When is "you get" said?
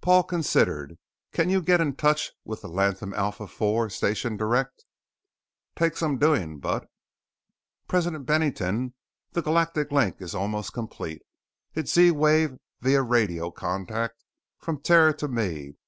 1.48-1.80